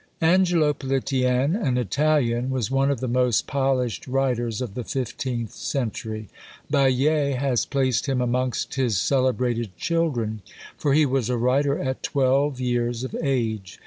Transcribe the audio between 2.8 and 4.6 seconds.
of the most polished writers